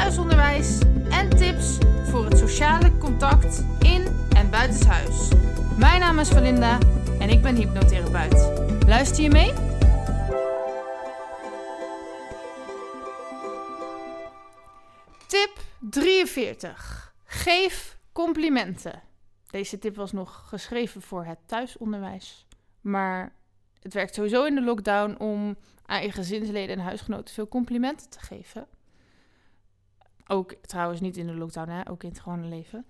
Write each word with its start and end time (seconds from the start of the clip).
thuisonderwijs 0.00 0.78
en 1.10 1.28
tips 1.28 1.78
voor 2.04 2.24
het 2.24 2.38
sociale 2.38 2.98
contact 2.98 3.64
in 3.78 4.28
en 4.36 4.50
buitenshuis. 4.50 5.28
Mijn 5.78 6.00
naam 6.00 6.18
is 6.18 6.28
Valinda 6.28 6.78
en 7.18 7.28
ik 7.28 7.42
ben 7.42 7.54
hypnotherapeut. 7.54 8.50
Luister 8.86 9.22
je 9.22 9.30
mee? 9.30 9.52
Tip 15.26 15.52
43. 15.90 17.14
Geef 17.24 17.96
complimenten. 18.12 19.02
Deze 19.50 19.78
tip 19.78 19.96
was 19.96 20.12
nog 20.12 20.48
geschreven 20.48 21.02
voor 21.02 21.24
het 21.24 21.38
thuisonderwijs. 21.46 22.46
Maar 22.80 23.32
het 23.80 23.94
werkt 23.94 24.14
sowieso 24.14 24.44
in 24.44 24.54
de 24.54 24.62
lockdown 24.62 25.16
om 25.18 25.56
aan 25.86 26.02
je 26.02 26.12
gezinsleden 26.12 26.76
en 26.76 26.82
huisgenoten 26.82 27.34
veel 27.34 27.48
complimenten 27.48 28.10
te 28.10 28.20
geven. 28.20 28.66
Ook 30.32 30.52
trouwens 30.52 31.00
niet 31.00 31.16
in 31.16 31.26
de 31.26 31.34
lockdown, 31.34 31.68
hè? 31.70 31.90
ook 31.90 32.02
in 32.02 32.08
het 32.08 32.20
gewone 32.20 32.46
leven. 32.46 32.86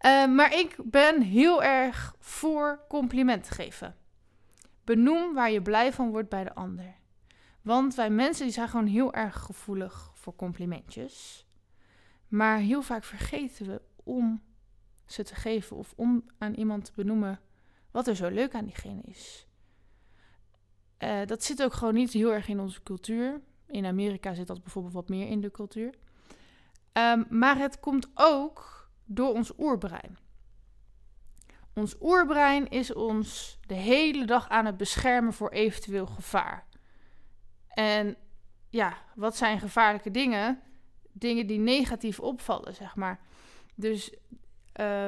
Uh, 0.00 0.26
maar 0.36 0.54
ik 0.54 0.76
ben 0.84 1.22
heel 1.22 1.62
erg 1.62 2.14
voor 2.18 2.84
complimenten 2.88 3.52
geven. 3.52 3.96
Benoem 4.84 5.34
waar 5.34 5.50
je 5.50 5.62
blij 5.62 5.92
van 5.92 6.10
wordt 6.10 6.28
bij 6.28 6.44
de 6.44 6.54
ander. 6.54 6.94
Want 7.62 7.94
wij 7.94 8.10
mensen 8.10 8.44
die 8.44 8.54
zijn 8.54 8.68
gewoon 8.68 8.86
heel 8.86 9.12
erg 9.12 9.40
gevoelig 9.40 10.10
voor 10.14 10.36
complimentjes. 10.36 11.46
Maar 12.28 12.58
heel 12.58 12.82
vaak 12.82 13.04
vergeten 13.04 13.66
we 13.66 13.82
om 14.02 14.42
ze 15.06 15.24
te 15.24 15.34
geven 15.34 15.76
of 15.76 15.92
om 15.96 16.24
aan 16.38 16.54
iemand 16.54 16.84
te 16.84 16.92
benoemen 16.94 17.40
wat 17.90 18.06
er 18.06 18.16
zo 18.16 18.28
leuk 18.28 18.54
aan 18.54 18.64
diegene 18.64 19.02
is. 19.02 19.46
Uh, 20.98 21.26
dat 21.26 21.44
zit 21.44 21.62
ook 21.62 21.72
gewoon 21.72 21.94
niet 21.94 22.12
heel 22.12 22.32
erg 22.32 22.48
in 22.48 22.60
onze 22.60 22.82
cultuur. 22.82 23.40
In 23.66 23.86
Amerika 23.86 24.34
zit 24.34 24.46
dat 24.46 24.62
bijvoorbeeld 24.62 24.94
wat 24.94 25.08
meer 25.08 25.26
in 25.26 25.40
de 25.40 25.50
cultuur. 25.50 25.94
Um, 26.98 27.26
maar 27.28 27.58
het 27.58 27.80
komt 27.80 28.08
ook 28.14 28.88
door 29.04 29.32
ons 29.32 29.52
oerbrein. 29.58 30.18
Ons 31.74 31.96
oerbrein 32.00 32.68
is 32.68 32.92
ons 32.92 33.58
de 33.66 33.74
hele 33.74 34.24
dag 34.24 34.48
aan 34.48 34.66
het 34.66 34.76
beschermen 34.76 35.32
voor 35.32 35.50
eventueel 35.50 36.06
gevaar. 36.06 36.66
En 37.68 38.16
ja, 38.68 38.96
wat 39.14 39.36
zijn 39.36 39.60
gevaarlijke 39.60 40.10
dingen? 40.10 40.60
Dingen 41.12 41.46
die 41.46 41.58
negatief 41.58 42.20
opvallen, 42.20 42.74
zeg 42.74 42.96
maar. 42.96 43.20
Dus 43.74 44.14
uh, 44.80 45.06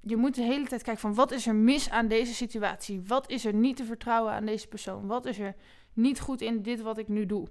je 0.00 0.16
moet 0.16 0.34
de 0.34 0.42
hele 0.42 0.66
tijd 0.66 0.82
kijken 0.82 1.02
van 1.02 1.14
wat 1.14 1.30
is 1.30 1.46
er 1.46 1.54
mis 1.54 1.90
aan 1.90 2.08
deze 2.08 2.34
situatie? 2.34 3.02
Wat 3.06 3.30
is 3.30 3.44
er 3.44 3.54
niet 3.54 3.76
te 3.76 3.84
vertrouwen 3.84 4.32
aan 4.32 4.46
deze 4.46 4.68
persoon? 4.68 5.06
Wat 5.06 5.26
is 5.26 5.38
er 5.38 5.54
niet 5.92 6.20
goed 6.20 6.40
in 6.40 6.62
dit 6.62 6.80
wat 6.80 6.98
ik 6.98 7.08
nu 7.08 7.26
doe? 7.26 7.46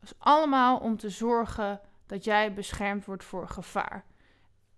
Dat 0.00 0.10
is 0.10 0.14
allemaal 0.18 0.78
om 0.78 0.96
te 0.96 1.10
zorgen 1.10 1.80
dat 2.12 2.24
jij 2.24 2.54
beschermd 2.54 3.04
wordt 3.04 3.24
voor 3.24 3.48
gevaar. 3.48 4.04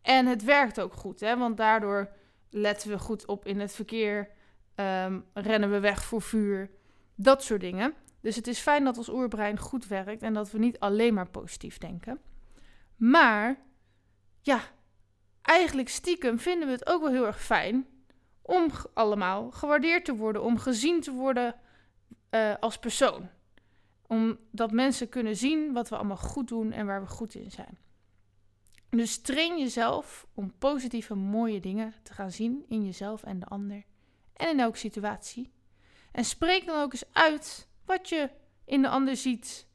En 0.03 0.27
het 0.27 0.45
werkt 0.45 0.81
ook 0.81 0.93
goed, 0.93 1.21
hè? 1.21 1.37
want 1.37 1.57
daardoor 1.57 2.09
letten 2.51 2.91
we 2.91 2.99
goed 2.99 3.27
op 3.27 3.47
in 3.47 3.61
het 3.61 3.73
verkeer, 3.73 4.31
um, 4.75 5.25
rennen 5.33 5.71
we 5.71 5.81
weg 5.81 6.05
voor 6.05 6.23
vuur, 6.23 6.71
dat 7.15 7.43
soort 7.43 7.61
dingen. 7.61 7.95
Dus 8.21 8.37
het 8.37 8.47
is 8.47 8.59
fijn 8.59 8.85
dat 8.85 8.99
ons 8.99 9.09
oerbrein 9.09 9.59
goed 9.59 9.87
werkt 9.87 10.23
en 10.23 10.35
dat 10.35 10.51
we 10.51 10.59
niet 10.59 10.79
alleen 10.79 11.15
maar 11.15 11.29
positief 11.29 11.79
denken. 11.79 12.21
Maar 12.97 13.57
ja, 14.41 14.61
eigenlijk 15.43 15.89
stiekem 15.89 16.39
vinden 16.39 16.67
we 16.67 16.73
het 16.73 16.87
ook 16.87 17.03
wel 17.03 17.13
heel 17.13 17.27
erg 17.27 17.43
fijn 17.43 17.87
om 18.43 18.71
allemaal 18.95 19.51
gewaardeerd 19.51 20.05
te 20.05 20.15
worden, 20.15 20.43
om 20.43 20.59
gezien 20.59 21.01
te 21.01 21.13
worden 21.13 21.55
uh, 22.31 22.55
als 22.61 22.79
persoon. 22.79 23.29
Omdat 24.07 24.73
mensen 24.73 25.09
kunnen 25.09 25.37
zien 25.37 25.73
wat 25.73 25.89
we 25.89 25.97
allemaal 25.97 26.17
goed 26.17 26.49
doen 26.49 26.73
en 26.73 26.87
waar 26.87 27.01
we 27.01 27.09
goed 27.09 27.35
in 27.35 27.51
zijn. 27.51 27.79
Dus 28.91 29.21
train 29.21 29.59
jezelf 29.59 30.27
om 30.35 30.53
positieve, 30.59 31.15
mooie 31.15 31.61
dingen 31.61 31.95
te 32.03 32.13
gaan 32.13 32.31
zien 32.31 32.65
in 32.69 32.85
jezelf 32.85 33.23
en 33.23 33.41
de 33.41 33.47
ander. 33.47 33.85
En 34.35 34.49
in 34.49 34.61
elke 34.61 34.79
situatie. 34.79 35.53
En 36.13 36.25
spreek 36.25 36.67
dan 36.67 36.81
ook 36.81 36.93
eens 36.93 37.13
uit 37.13 37.69
wat 37.85 38.09
je 38.09 38.31
in 38.65 38.83
de 38.83 38.89
ander 38.89 39.17
ziet. 39.17 39.67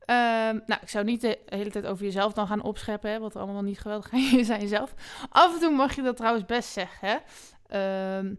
Um, 0.00 0.62
nou, 0.66 0.80
ik 0.80 0.88
zou 0.88 1.04
niet 1.04 1.20
de 1.20 1.38
hele 1.46 1.70
tijd 1.70 1.86
over 1.86 2.04
jezelf 2.04 2.32
dan 2.32 2.46
gaan 2.46 2.62
opscheppen, 2.62 3.10
hè, 3.10 3.18
wat 3.18 3.36
allemaal 3.36 3.62
niet 3.62 3.80
geweldig 3.80 4.12
aan 4.12 4.20
jezelf. 4.60 4.94
Af 5.28 5.54
en 5.54 5.60
toe 5.60 5.70
mag 5.70 5.94
je 5.94 6.02
dat 6.02 6.16
trouwens 6.16 6.44
best 6.44 6.68
zeggen. 6.68 7.22
Hè? 7.66 8.18
Um, 8.18 8.38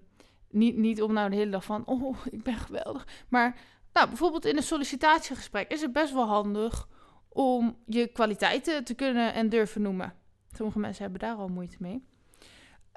niet, 0.50 0.78
niet 0.78 1.02
om 1.02 1.14
nou 1.14 1.30
de 1.30 1.36
hele 1.36 1.52
dag 1.52 1.64
van, 1.64 1.86
oh, 1.86 2.18
ik 2.30 2.44
ben 2.44 2.58
geweldig. 2.58 3.08
Maar 3.28 3.60
nou, 3.94 4.08
bijvoorbeeld 4.08 4.46
in 4.46 4.58
een 4.58 4.64
sollicitatiegesprek 4.64 5.72
is 5.72 5.82
het 5.82 5.94
best 5.94 6.14
wel 6.14 6.28
handig 6.28 6.88
om 7.30 7.78
je 7.86 8.08
kwaliteiten 8.08 8.84
te 8.84 8.94
kunnen 8.94 9.34
en 9.34 9.50
durven 9.50 9.82
noemen. 9.82 10.14
Sommige 10.52 10.80
mensen 10.80 11.04
hebben 11.04 11.22
daar 11.22 11.36
al 11.36 11.48
moeite 11.48 11.78
mee. 11.80 12.04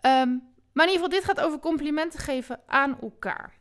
Um, 0.07 0.53
maar 0.73 0.87
in 0.87 0.93
ieder 0.93 1.05
geval, 1.05 1.09
dit 1.09 1.25
gaat 1.25 1.41
over 1.41 1.59
complimenten 1.59 2.21
geven 2.21 2.61
aan 2.67 3.01
elkaar. 3.01 3.59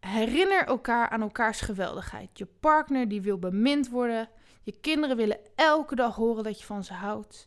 Herinner 0.00 0.64
elkaar 0.64 1.08
aan 1.08 1.20
elkaars 1.20 1.60
geweldigheid. 1.60 2.38
Je 2.38 2.46
partner 2.46 3.08
die 3.08 3.22
wil 3.22 3.38
bemind 3.38 3.88
worden. 3.88 4.28
Je 4.62 4.80
kinderen 4.80 5.16
willen 5.16 5.38
elke 5.54 5.94
dag 5.94 6.14
horen 6.16 6.44
dat 6.44 6.60
je 6.60 6.66
van 6.66 6.84
ze 6.84 6.92
houdt. 6.92 7.46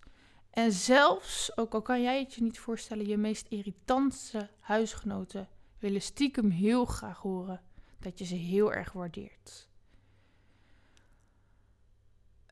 En 0.50 0.72
zelfs, 0.72 1.58
ook 1.58 1.74
al 1.74 1.82
kan 1.82 2.02
jij 2.02 2.20
het 2.20 2.34
je 2.34 2.44
niet 2.44 2.60
voorstellen, 2.60 3.08
je 3.08 3.18
meest 3.18 3.46
irritantste 3.50 4.50
huisgenoten 4.60 5.48
willen 5.84 6.02
stiekem 6.02 6.50
heel 6.50 6.86
graag 6.86 7.18
horen 7.18 7.62
dat 8.00 8.20
je 8.20 8.26
ze 8.26 8.36
heel 8.36 8.74
erg 8.74 8.92
waardeert. 8.92 9.70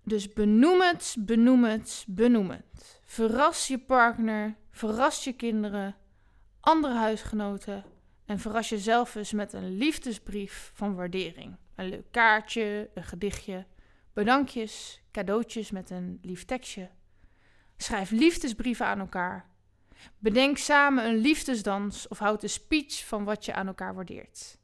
Dus 0.04 0.34
benoem 0.34 0.82
het, 0.82 1.16
benoem 1.20 1.64
het, 1.64 2.06
benoem 2.08 2.50
het. 2.50 3.02
Verras 3.04 3.68
je 3.68 3.80
partner, 3.80 4.56
verras 4.72 5.24
je 5.24 5.34
kinderen, 5.34 5.96
andere 6.60 6.94
huisgenoten 6.94 7.84
en 8.26 8.40
verras 8.40 8.70
jezelf 8.70 9.16
eens 9.16 9.32
met 9.32 9.54
een 9.54 9.78
liefdesbrief 9.78 10.72
van 10.74 10.96
waardering. 10.96 11.56
Een 11.76 11.90
leuk 11.90 12.12
kaartje, 12.12 12.90
een 12.94 13.04
gedichtje, 13.04 13.66
bedankjes, 14.14 15.02
cadeautjes 15.12 15.72
met 15.72 15.90
een 15.90 16.20
lief 16.22 16.46
tekstje. 16.46 16.90
Schrijf 17.78 18.10
liefdesbrieven 18.10 18.86
aan 18.86 19.00
elkaar. 19.00 19.51
Bedenk 20.18 20.58
samen 20.58 21.06
een 21.06 21.18
liefdesdans 21.18 22.08
of 22.08 22.20
houd 22.20 22.44
een 22.44 22.50
speech 22.50 23.06
van 23.08 23.24
wat 23.24 23.46
je 23.46 23.54
aan 23.54 23.68
elkaar 23.68 23.96
waardeert. 23.96 24.58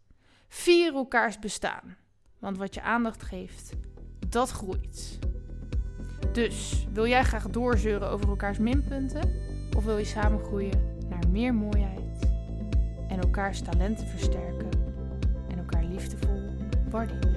Vier 0.48 0.94
elkaars 0.94 1.40
bestaan, 1.40 1.98
want 2.40 2.58
wat 2.58 2.74
je 2.74 2.82
aandacht 2.82 3.24
geeft, 3.24 3.74
dat 4.28 4.50
groeit. 4.50 5.20
Dus 6.34 6.86
wil 6.94 7.08
jij 7.08 7.24
graag 7.24 7.50
doorzeuren 7.50 8.10
over 8.10 8.30
elkaars 8.30 8.58
minpunten 8.58 9.42
of 9.78 9.84
wil 9.84 9.98
je 9.98 10.06
samen 10.06 10.44
groeien 10.44 10.98
naar 11.10 11.28
meer 11.30 11.54
mooiheid? 11.54 12.08
en 13.08 13.20
elkaars 13.20 13.62
talenten 13.62 14.08
versterken 14.08 14.70
en 15.48 15.58
elkaar 15.58 15.84
liefdevol 15.84 16.42
waarderen. 16.90 17.36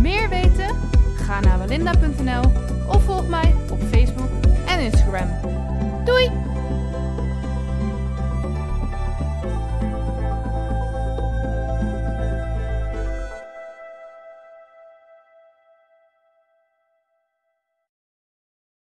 Meer 0.00 0.28
weten? 0.28 0.76
Ga 1.16 1.40
naar 1.40 1.58
walinda.nl 1.58 2.52
of 2.88 3.02
volg 3.04 3.28
mij 3.28 3.54
op 3.70 3.80
Facebook 3.82 4.37
Instagram. 4.80 5.28
Doei! 6.04 6.57